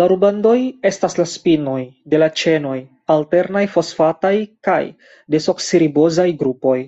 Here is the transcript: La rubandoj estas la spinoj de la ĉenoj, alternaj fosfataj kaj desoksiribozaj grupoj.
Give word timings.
La 0.00 0.06
rubandoj 0.12 0.54
estas 0.92 1.16
la 1.18 1.26
spinoj 1.34 1.76
de 2.14 2.22
la 2.24 2.30
ĉenoj, 2.44 2.74
alternaj 3.18 3.66
fosfataj 3.76 4.36
kaj 4.72 4.82
desoksiribozaj 5.38 6.30
grupoj. 6.44 6.78